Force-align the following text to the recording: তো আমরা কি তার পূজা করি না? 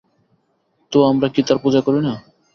তো 0.91 1.07
আমরা 1.09 1.27
কি 1.33 1.41
তার 1.47 1.57
পূজা 1.63 1.81
করি 1.81 1.99
না? 2.07 2.13